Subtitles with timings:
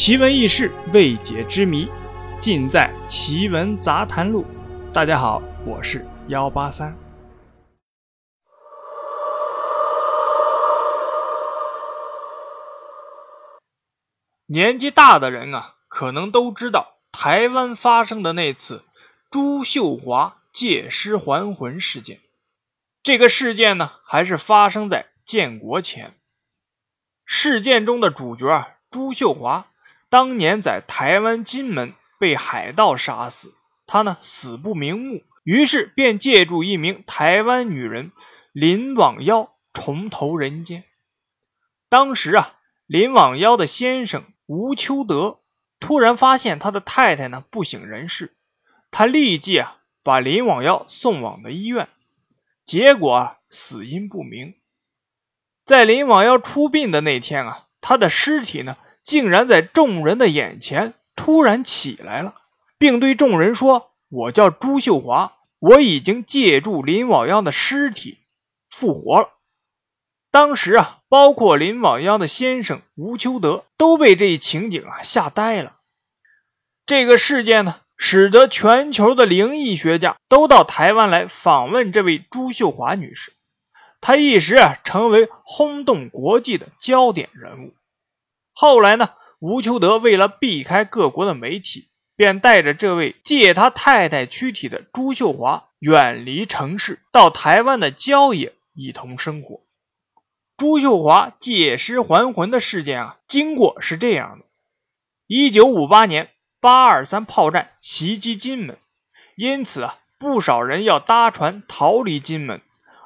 [0.00, 1.88] 奇闻异事、未解之谜，
[2.40, 4.44] 尽在《奇闻杂谈录》。
[4.92, 6.96] 大家好，我是幺八三。
[14.46, 18.84] 年纪大的人啊，可能都知道台湾发生的那次
[19.32, 22.20] 朱秀华借尸还魂事件。
[23.02, 26.14] 这个事件呢，还是发生在建国前。
[27.24, 29.66] 事件中的主角朱秀华。
[30.10, 33.52] 当年在台湾金门被海盗杀死，
[33.86, 38.12] 他呢死不瞑目，于是便借助一名台湾女人
[38.52, 40.84] 林网妖重投人间。
[41.90, 42.54] 当时啊，
[42.86, 45.40] 林网妖的先生吴秋德
[45.78, 48.34] 突然发现他的太太呢不省人事，
[48.90, 51.86] 他立即啊把林网妖送往了医院，
[52.64, 54.54] 结果啊死因不明。
[55.66, 58.78] 在林网妖出殡的那天啊，他的尸体呢。
[59.02, 62.34] 竟然在众人的眼前突然起来了，
[62.78, 68.18] 并对众人说：“我叫朱秀华，我已经借助林网央的尸体
[68.70, 69.30] 复活了。”
[70.30, 75.76] 当时啊，包括林网央的先生吴秋德都被这一情景啊吓呆了。
[76.84, 83.32] 这个事件呢，使得全球的灵异学家都到台湾来访问这位朱秀华女士，
[84.02, 87.74] 她一时啊成为轰动国际的焦点人物。
[88.60, 99.60] 后来呢，吴秋德为了避开各国的媒体，便带着这位借他太太躯体的朱秀华远离城市，到台湾的郊野一同生活。
[100.56, 104.44] 朱秀华借尸还魂的事件啊，经过是这样的：
[105.28, 106.28] 一九五八年
[106.58, 108.76] 八二三炮战袭击金门，
[109.36, 112.60] 因此啊，不少人要搭船逃离金门，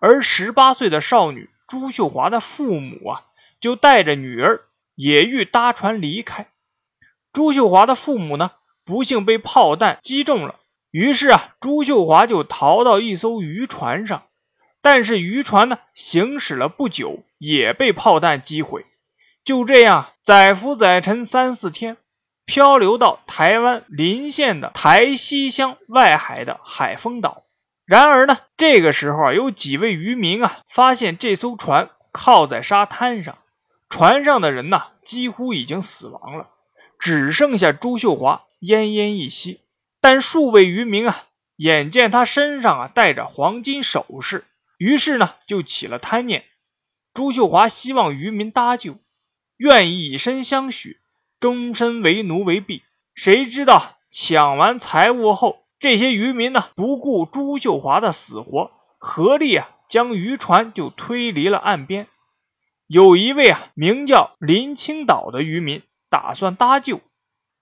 [0.00, 3.26] 而十八岁的少女朱秀华的父母啊，
[3.60, 4.62] 就带着女儿。
[4.94, 6.48] 也欲搭船离开。
[7.32, 8.52] 朱秀华的父母呢，
[8.84, 10.56] 不幸被炮弹击中了。
[10.90, 14.24] 于是啊，朱秀华就逃到一艘渔船上。
[14.80, 18.84] 但是渔船呢，行驶了不久，也被炮弹击毁。
[19.42, 21.96] 就这样载浮载沉三四天，
[22.44, 27.44] 漂流到台湾邻县的台西乡外海的海丰岛。
[27.86, 33.38] 然而呢，这个时候啊，有几位渔民啊，发现这艘船靠在沙滩上。
[33.88, 36.50] 船上的人呐，几乎已经死亡了，
[36.98, 39.60] 只剩下朱秀华奄奄一息。
[40.00, 41.22] 但数位渔民啊，
[41.56, 44.44] 眼见他身上啊带着黄金首饰，
[44.76, 46.44] 于是呢就起了贪念。
[47.14, 48.96] 朱秀华希望渔民搭救，
[49.56, 50.98] 愿以身相许，
[51.38, 52.82] 终身为奴为婢。
[53.14, 62.08] 谁知道抢完财物后，这些渔民呢不顾朱秀华的死活，合力啊将渔船就推离了岸边。
[62.86, 67.00] 有一位啊，名叫林青岛的渔民打算搭救，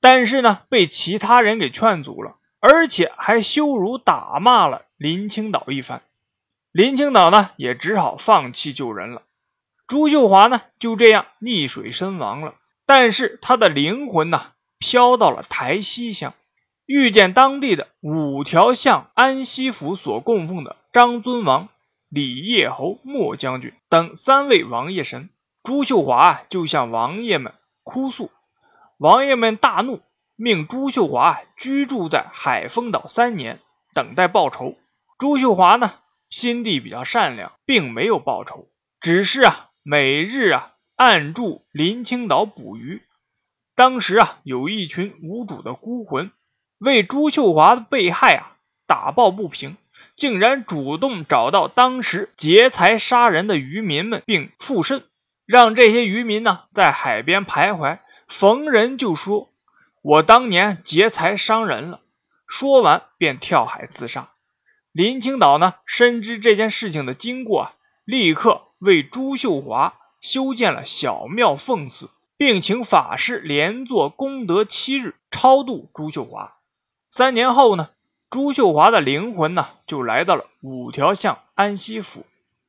[0.00, 6.02] 但是呢，被其他人给劝阻了，而且还羞辱打骂了林青岛一番。
[6.72, 9.22] 林青岛呢，也只好放弃救人了。
[9.86, 12.54] 朱秀华呢，就这样溺水身亡了。
[12.86, 16.32] 但是他的灵魂呢，飘到了台西乡，
[16.86, 21.68] 遇见当地的五条巷安西府所供奉的张尊王。
[22.10, 25.30] 李叶侯、莫将军等三位王爷神，
[25.62, 27.54] 朱秀华就向王爷们
[27.84, 28.32] 哭诉，
[28.96, 30.02] 王爷们大怒，
[30.34, 33.60] 命朱秀华居住在海丰岛三年，
[33.94, 34.74] 等待报仇。
[35.18, 35.94] 朱秀华呢，
[36.30, 38.68] 心地比较善良，并没有报仇，
[39.00, 43.02] 只是啊，每日啊暗助林清岛捕鱼。
[43.76, 46.32] 当时啊，有一群无主的孤魂，
[46.78, 48.56] 为朱秀华的被害啊
[48.88, 49.76] 打抱不平。
[50.20, 55.02] 竟然主动找到当时劫财杀人的渔民们，并附身，
[55.46, 59.48] 让这些渔民呢在海边徘徊，逢人就说
[60.04, 62.00] ：“我当年劫财伤人了。”
[62.46, 64.28] 说完便跳海自杀。
[64.92, 67.70] 林清岛呢深知这件事情的经过，
[68.04, 76.58] 立刻为朱秀华修建了小庙奉祀，并请法师连做功德七日，超度朱秀华。
[77.08, 77.88] 三年后呢？
[78.30, 82.24] 朱秀华的灵魂呢，就来到了五条巷安息府，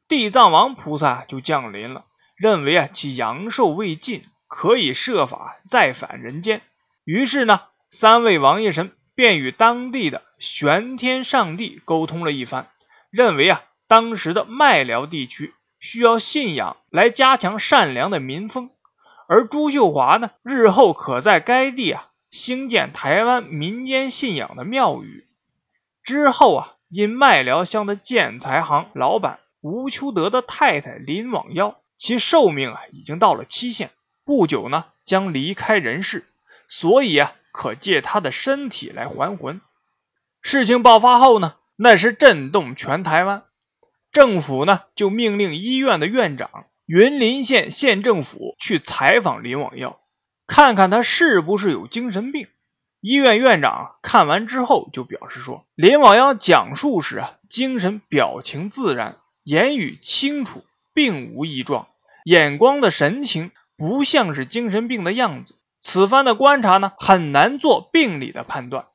[0.08, 2.06] 地藏王菩萨就降临了，
[2.36, 6.63] 认为啊其阳寿未尽，可以设法再返人间。
[7.04, 7.62] 于是呢，
[7.92, 12.68] 三位王爷神便与当地的玄天上帝沟通了一番，
[13.12, 18.72] 认为啊当时的麦寮地区需要信仰来加强善良的民风，
[19.28, 25.28] 而朱秀华呢，日后可在该地啊兴建台湾民间信仰的庙宇。
[26.03, 33.92] 之后啊，因麦寮乡的建材行老板吴秋德的太太林网妖，其寿命啊已经到了期限，
[34.25, 36.25] 不久呢将离开人世，
[36.68, 39.62] 所以啊，可借他的身体来还魂。
[40.42, 43.44] 事情爆发后呢，那是震动全台湾，
[44.12, 50.01] 政府呢就命令医院的院长、云林县县政府去采访林网耀，
[50.47, 52.47] 看看他是不是有精神病。
[53.01, 60.63] 医院院长看完之后就表示说，林网耀讲述时啊，精神表情自然，言语清楚，
[60.94, 61.88] 并无异状，
[62.25, 65.56] 眼光的神情不像是精神病的样子。
[65.80, 68.86] 此番的观察呢，很难做病理的判断。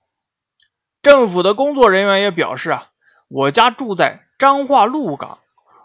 [1.03, 2.91] 政府的工作人员也表示啊，
[3.27, 5.41] 我家住在彰化鹿港，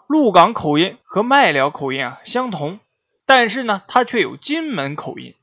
[0.06, 2.78] 鹿港口音和麦寮口音啊相同，
[3.26, 5.34] 但是呢，他却有金门口音。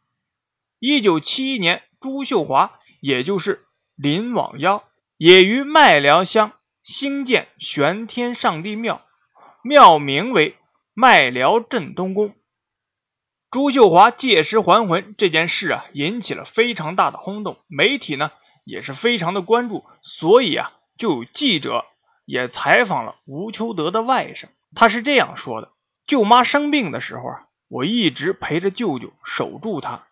[0.79, 4.83] 一九七一年，朱秀华，也就是林网幺，
[5.17, 6.53] 也于麦寮乡
[6.83, 9.05] 兴建玄天上帝庙，
[9.61, 10.55] 庙名为
[10.93, 12.33] 麦寮镇东宫。
[13.51, 18.31] 朱秀华借尸还魂这件事啊，引起了非常大的轰动，媒体呢。
[18.65, 21.85] 也是非常的关注，所以啊，就有记者
[22.25, 25.71] 也采访了吴秋德的外甥，他是这样说的：
[26.05, 30.05] 舅妈生病的时候啊，我一直陪着舅舅守住她。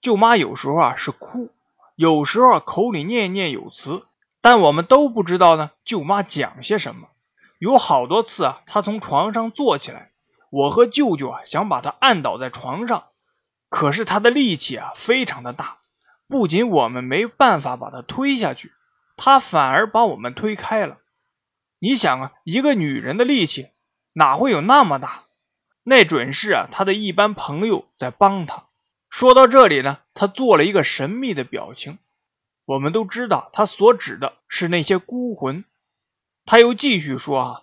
[0.00, 1.50] 舅妈有时候啊是哭，
[1.96, 4.04] 有时候口里念念有词，
[4.40, 7.08] 但我们都不知道呢，舅妈讲些什么。
[7.58, 10.12] 有好多次啊，她从床上坐起来，
[10.50, 13.06] 我和舅舅啊想把她按倒在床上，
[13.68, 15.78] 可是她的力气啊非常的大。
[16.28, 18.70] 不仅我们没办法把他推下去，
[19.16, 20.98] 他反而把我们推开了。
[21.80, 23.68] 你想啊，一个女人的力气
[24.12, 25.24] 哪会有那么大？
[25.82, 28.67] 那准是啊，他的一般朋友在帮他。
[29.10, 31.98] 说到这里呢，他做了一个神秘的表情。
[32.64, 35.64] 我们都知道，他所指的是那些孤魂。
[36.44, 37.62] 他又继续说啊，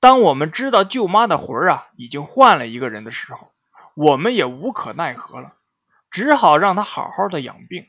[0.00, 3.52] 当我们知道舅妈的魂儿啊已经换了一个人的时候，
[3.94, 5.54] 我们也无可奈何了，
[6.10, 7.86] 只好让他好好的养病。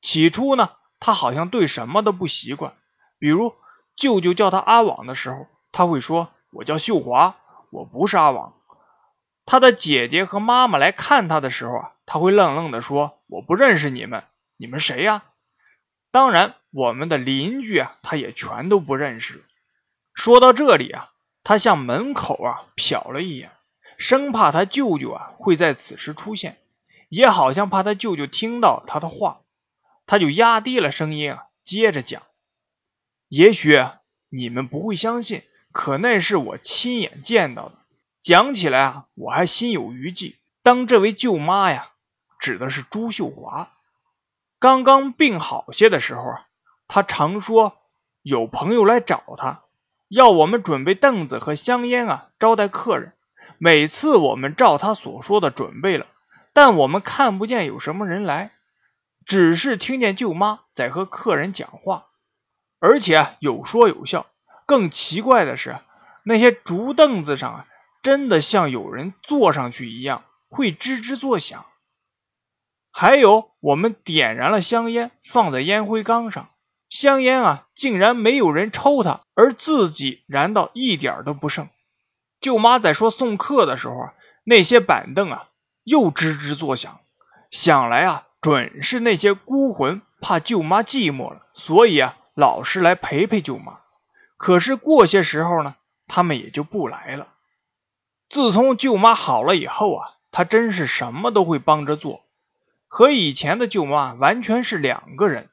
[0.00, 2.74] 起初呢，他好像对什么都不习惯，
[3.18, 3.54] 比如
[3.96, 7.36] 舅舅叫他阿网的时候，他会说：“我叫秀华，
[7.70, 8.54] 我不是阿网。”
[9.50, 14.22] 他的姐姐和妈妈来看他的时候啊，他会愣愣的说：“我不认识你们，
[14.56, 15.24] 你们谁呀？”
[16.12, 19.44] 当然，我们的邻居啊，他也全都不认识。
[20.14, 21.10] 说到这里啊，
[21.42, 23.50] 他向门口啊瞟了一眼，
[23.98, 26.56] 生怕他舅舅啊会在此时出现，
[27.08, 29.40] 也好像怕他舅舅听到他的话。
[30.06, 32.22] 他就压低了声音啊，接着讲
[33.26, 33.84] ：“也许
[34.28, 35.42] 你们不会相信，
[35.72, 37.79] 可那是我亲眼见到的。
[38.22, 40.38] 讲起来啊，我还心有余悸。
[40.62, 41.88] 当这位舅妈呀，
[42.38, 43.70] 指的是朱秀华，
[44.58, 46.46] 刚刚病好些的时候啊，
[46.86, 47.78] 她常说
[48.22, 49.62] 有朋友来找她，
[50.08, 53.14] 要我们准备凳子和香烟啊，招待客人。
[53.58, 56.06] 每次我们照她所说的准备了，
[56.52, 58.52] 但我们看不见有什么人来。”
[59.26, 62.06] 只是听见舅妈在和客人讲话，
[62.80, 64.26] 而且有说有笑。
[64.66, 65.78] 更奇怪的是，
[66.24, 67.66] 那些竹凳子上啊，
[68.02, 71.66] 真的像有人坐上去一样，会吱吱作响。
[72.90, 76.50] 还有，我们点燃了香烟，放在烟灰缸上，
[76.88, 81.68] 香烟啊，竟然没有人抽它，而自己燃到一点都不剩。
[82.40, 84.14] 舅妈在说送客的时候啊，
[84.44, 85.48] 那些板凳啊，
[85.84, 87.00] 又吱吱作响，
[87.50, 88.26] 想来啊。
[88.40, 93.80] 准是那些孤魂怕舅妈寂寞了，所以啊，老是来陪陪舅妈。
[94.38, 95.74] 可是过些时候呢，
[96.06, 97.28] 他们也就不来了。
[98.30, 102.24] 自从舅妈好了以后啊，他真是什么都会帮着做，
[102.88, 105.50] 和以前的舅妈完全是两个人。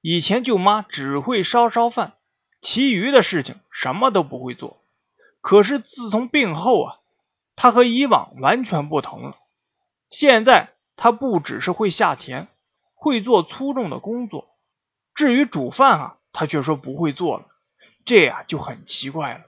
[0.00, 2.14] 以前舅妈只会烧烧饭，
[2.60, 4.78] 其余的事情什么都不会做。
[5.40, 6.98] 可是自从病后啊，
[7.54, 9.36] 他和以往完全不同了。
[10.10, 10.72] 现在。
[10.98, 12.48] 他不只是会下田，
[12.94, 14.48] 会做粗重的工作。
[15.14, 17.44] 至于煮饭啊，他却说不会做了。
[18.06, 19.44] 这呀就很奇怪了。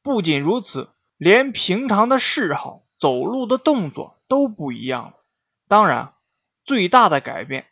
[0.00, 0.88] 不仅如此，
[1.20, 5.22] 连平常的嗜好、走路的动作都不一样了。
[5.68, 6.14] 当然，
[6.64, 7.66] 最大的改变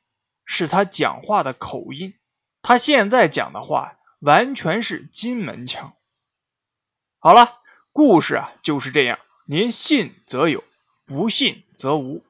[0.45, 2.13] 是他讲话的口音。
[2.61, 5.95] 他现在讲的话完全是金门腔。
[7.19, 7.57] 好了，
[7.91, 9.19] 故事啊就是这样。
[9.47, 10.63] 您信则有，
[11.07, 12.23] 不信则无。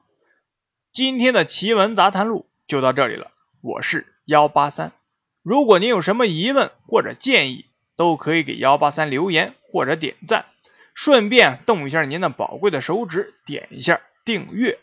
[0.93, 4.93] 今天的奇闻杂谈录就到这里了，我是幺八三。
[5.41, 7.65] 如果您有什么疑问或者建议，
[7.97, 10.45] 都可以给幺八三留言或者点赞，
[11.01, 14.79] 顺便动一下您的宝贵的手指，点一下订阅。